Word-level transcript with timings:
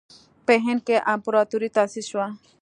په 0.45 0.53
هند 0.65 0.81
کې 0.87 1.05
امپراطوري 1.13 1.69
تأسیس 1.77 2.05
شوه. 2.11 2.25